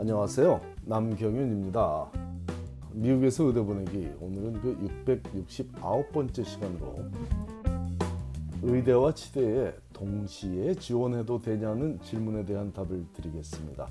[0.00, 0.60] 안녕하세요.
[0.84, 2.12] 남경윤입니다.
[2.92, 6.94] 미국에서 의대 보내기 오늘은 그 669번째 시간으로
[8.62, 13.88] 의대와 치대에 동시에 지원해도 되냐는 질문에 대한 답을 드리겠습니다.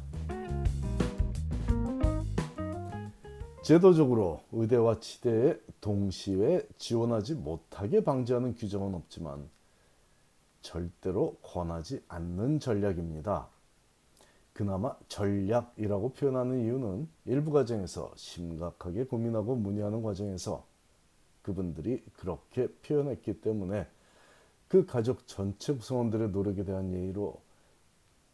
[3.61, 9.49] 제도적으로 의대와 치대에 동시에 지원하지 못하게 방지하는 규정은 없지만
[10.61, 13.49] 절대로 권하지 않는 전략입니다.
[14.57, 20.65] 그나마 전략이라고 표현하는 이유는 일부 가정에서 심각하게 고민하고 문의하는 과정에서
[21.43, 23.87] 그분들이 그렇게 표현했기 때문에
[24.67, 27.39] 그 가족 전체 구성원들의 노력에 대한 예의로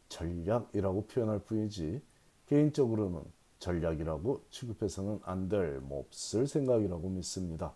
[0.07, 2.01] 전략이라고 표현할 뿐이지
[2.48, 3.21] 개인적으로는
[3.59, 7.73] 전략이라고 취급해서는 안 될 몹쓸 생각이라고 믿습니다.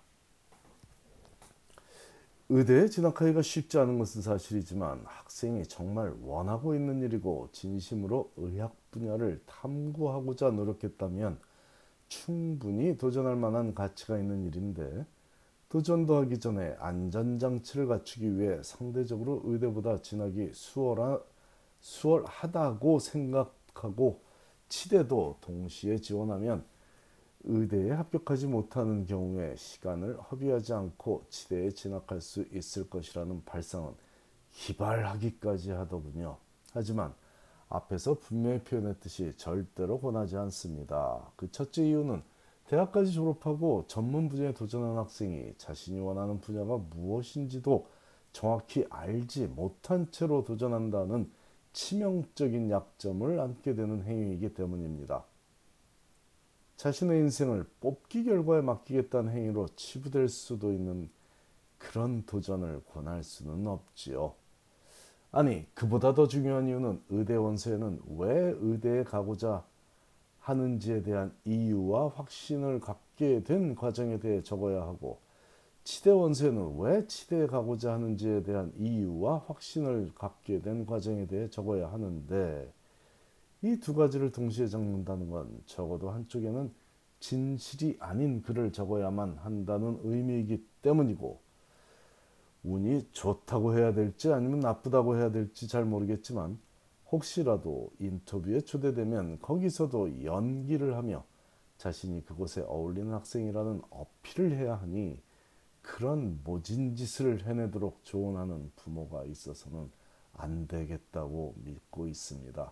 [2.49, 10.51] 의대에 진학하기가 쉽지 않은 것은 사실이지만 학생이 정말 원하고 있는 일이고 진심으로 의학 분야를 탐구하고자
[10.51, 11.39] 노력했다면
[12.07, 15.05] 충분히 도전할 만한 가치가 있는 일인데
[15.67, 21.19] 도전도 하기 전에 안전장치를 갖추기 위해 상대적으로 의대보다 진학이 수월하,
[21.81, 24.21] 수월하다고 생각하고
[24.69, 26.63] 치대도 동시에 지원하면
[27.43, 33.93] 의대에 합격하지 못하는 경우에 시간을 허비하지 않고 치대에 진학할 수 있을 것이라는 발상은
[34.51, 36.37] 기발하기까지 하더군요.
[36.73, 37.13] 하지만
[37.69, 41.31] 앞에서 분명히 표현했듯이 절대로 권하지 않습니다.
[41.35, 42.21] 그 첫째 이유는
[42.67, 47.87] 대학까지 졸업하고 전문 분야에 도전한 학생이 자신이 원하는 분야가 무엇인지도
[48.33, 51.31] 정확히 알지 못한 채로 도전한다는
[51.73, 55.25] 치명적인 약점을 안게 되는 행위이기 때문입니다.
[56.77, 61.09] 자신의 인생을 뽑기 결과에 맡기겠다는 행위로 치부될 수도 있는
[61.79, 64.35] 그런 도전을 권할 수는 없지요.
[65.31, 69.65] 아니, 그보다 더 중요한 이유는 의대 원서에는 왜 의대에 가고자
[70.39, 75.19] 하는지에 대한 이유와 확신을 갖게 된 과정에 대해 적어야 하고,
[75.83, 82.71] 치대 원서에는 왜 치대에 가고자 하는지에 대한 이유와 확신을 갖게 된 과정에 대해 적어야 하는데,
[83.63, 86.71] 이 두 가지를 동시에 적는다는 건 적어도 한쪽에는
[87.19, 91.39] 진실이 아닌 글을 적어야만 한다는 의미이기 때문이고
[92.63, 96.59] 운이 좋다고 해야 될지 아니면 나쁘다고 해야 될지 잘 모르겠지만
[97.11, 101.23] 혹시라도 인터뷰에 초대되면 거기서도 연기를 하며
[101.77, 105.21] 자신이 그곳에 어울리는 학생이라는 어필을 해야 하니
[105.81, 109.89] 그런 모진 짓을 해내도록 조언하는 부모가 있어서는
[110.33, 112.71] 안 되겠다고 믿고 있습니다.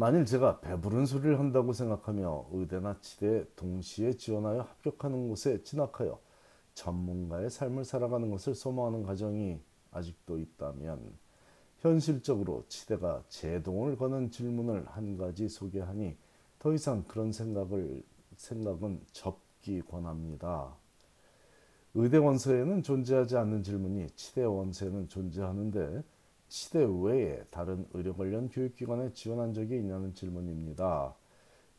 [0.00, 6.18] 만일 제가 배부른 소리를 한다고 생각하며 의대나 치대에 동시에 지원하여 합격하는 곳에 진학하여
[6.72, 11.02] 전문가의 삶을 살아가는 것을 소망하는 가정이 아직도 있다면
[11.80, 16.16] 현실적으로 치대가 제동을 거는 질문을 한 가지 소개하니
[16.58, 18.02] 더 이상 그런 생각을
[18.36, 20.74] 생각은 접기 권합니다.
[21.92, 26.02] 의대 원서에는 존재하지 않는 질문이 치대 원서에는 존재하는데
[26.50, 31.14] 시대 외에 다른 의료 관련 교육기관에 지원한 적이 있냐는 질문입니다.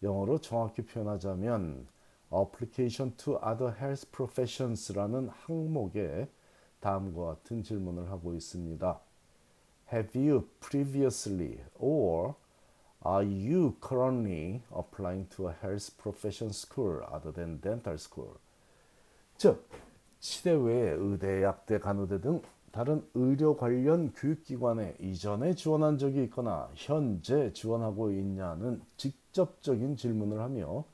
[0.01, 1.87] 영어로 정확히 표현하자면
[2.33, 6.29] Application to Other Health Professions라는 항목에
[6.79, 9.01] 다음과 같은 질문을 하고 있습니다.
[9.91, 12.35] Have you previously or
[13.05, 18.35] are you currently applying to a health profession school other than dental school?
[19.35, 19.67] 즉,
[20.21, 27.51] 시대 외에 의대, 약대, 간호대 등 다른 의료 관련 교육기관에 이전에 지원한 적이 있거나 현재
[27.53, 30.85] 지원하고 있냐는 직접적인 질문을 하며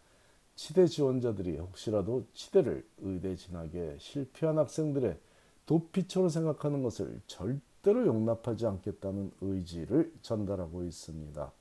[0.55, 5.19] 치대 지원자들이 혹시라도 치대를 의대 진학에 실패한 학생들의
[5.67, 11.51] 도피처로 생각하는 것을 절대로 용납하지 않겠다는 의지를 전달하고 있습니다.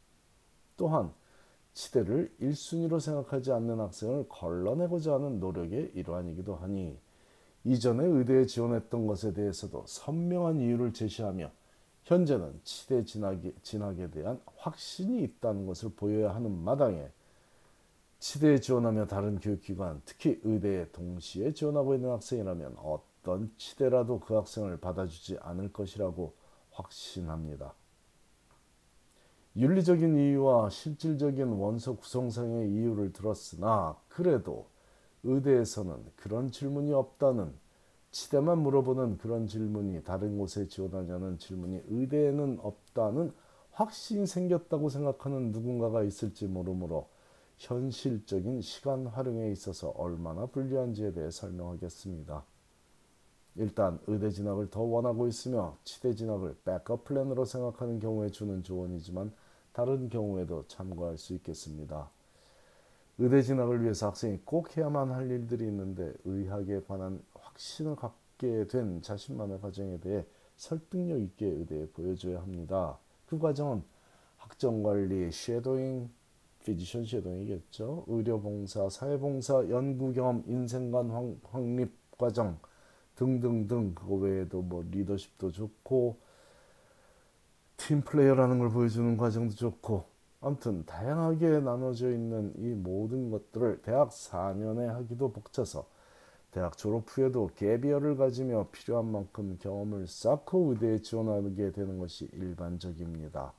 [0.78, 1.12] 또한
[1.74, 6.98] 치대를 1순위로 생각하지 않는 학생을 걸러내고자 하는 노력의 일환이기도 하니
[7.66, 11.50] 이전에 의대에 지원했던 것에 대해서도 선명한 이유를 제시하며
[12.04, 17.08] 현재는 치대 진학에, 진학에 대한 확신이 있다는 것을 보여야 하는 마당에
[18.20, 25.38] 치대에 지원하며 다른 교육기관, 특히 의대에 동시에 지원하고 있는 학생이라면 어떤 치대라도 그 학생을 받아주지
[25.40, 26.34] 않을 것이라고
[26.70, 27.74] 확신합니다.
[29.56, 34.68] 윤리적인 이유와 실질적인 원서 구성상의 이유를 들었으나 그래도
[35.26, 37.52] 의대에서는 그런 질문이 없다는
[38.10, 43.32] 치대만 물어보는 그런 질문이 다른 곳에 지원하냐는 질문이 의대에는 없다는
[43.72, 47.08] 확신이 생겼다고 생각하는 누군가가 있을지 모르므로
[47.58, 52.44] 현실적인 시간 활용에 있어서 얼마나 불리한지에 대해 설명하겠습니다.
[53.56, 59.32] 일단 의대 진학을 더 원하고 있으며 치대 진학을 백업 플랜으로 생각하는 경우에 주는 조언이지만
[59.72, 62.10] 다른 경우에도 참고할 수 있겠습니다.
[63.18, 69.60] 의대 진학을 위해서 학생이 꼭 해야만 할 일들이 있는데 의학에 관한 확신을 갖게 된 자신만의
[69.60, 70.24] 과정에 대해
[70.56, 72.98] 설득력 있게 의대에 보여줘야 합니다.
[73.26, 73.82] 그 과정은
[74.36, 76.10] 학점관리, shadowing,
[76.64, 78.04] physician shadowing이겠죠.
[78.06, 82.58] 의료봉사, 사회봉사, 연구경험, 인생관 확립 과정
[83.14, 86.18] 등등등 그거 외에도 뭐 리더십도 좋고
[87.76, 90.15] team player라는 걸 보여주는 과정도 좋고
[90.46, 95.84] 아무튼 다양하게 나눠져 있는 이 모든 것들을 대학 4년에 하기도 벅차서
[96.52, 103.54] 대학 졸업 후에도 gap year를 가지며 필요한 만큼 경험을 쌓고 의대에 지원하게 되는 것이 일반적입니다.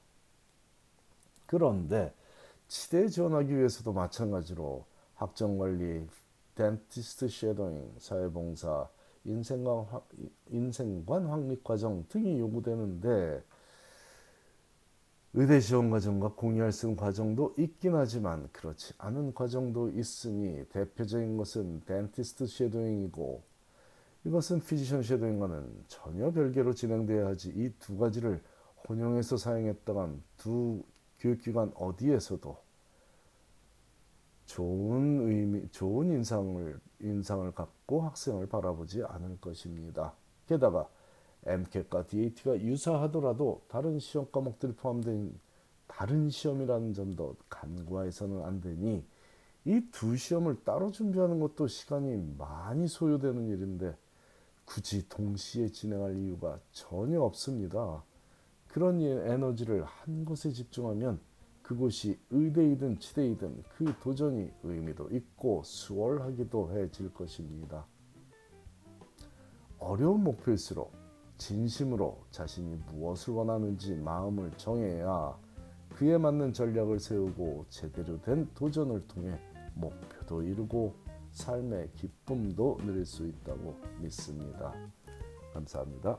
[1.45, 2.13] 그런데
[2.69, 4.85] 치대에 지원하기 위해서도 마찬가지로
[5.15, 6.07] 학점관리,
[6.55, 8.87] dentist shadowing, 사회봉사,
[9.25, 9.87] 인생관,
[10.51, 13.43] 인생관 확립 과정 등이 요구되는데
[15.33, 21.81] 의대 지원 과정과 공유할 수 있는 과정도 있긴 하지만 그렇지 않은 과정도 있으니 대표적인 것은
[21.85, 23.43] dentist shadowing이고
[24.25, 28.41] 이것은 피지션 쉐도잉과는 전혀 별개로 진행돼야 하지 이 두 가지를
[28.89, 30.83] 혼용해서 사용했다간 두
[31.19, 32.57] 교육기관 어디에서도
[34.45, 40.13] 좋은 의미, 좋은 인상을 인상을 갖고 학생을 바라보지 않을 것입니다.
[40.47, 40.87] 게다가
[41.47, 45.39] MCAT과 DAT가 유사하더라도 다른 시험 과목들이 포함된
[45.87, 49.03] 다른 시험이라는 점도 간과해서는 안 되니
[49.65, 53.97] 이 두 시험을 따로 준비하는 것도 시간이 많이 소요되는 일인데
[54.63, 58.03] 굳이 동시에 진행할 이유가 전혀 없습니다.
[58.67, 61.19] 그런 에너지를 한 곳에 집중하면
[61.61, 67.85] 그곳이 의대이든 치대이든 그 도전이 의미도 있고 수월하기도 해질 것입니다.
[69.79, 71.06] 어려운 목표일수록
[71.37, 75.37] 진심으로 자신이 무엇을 원하는지 마음을 정해야
[75.95, 79.39] 그에 맞는 전략을 세우고 제대로 된 도전을 통해
[79.73, 80.93] 목표도 이루고
[81.31, 84.73] 삶의 기쁨도 누릴 수 있다고 믿습니다.
[85.53, 86.17] 감사합니다.